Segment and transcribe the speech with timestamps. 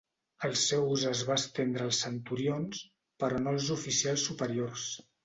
[0.47, 2.79] El seu ús es va estendre als centurions
[3.25, 4.89] però no als oficials superiors.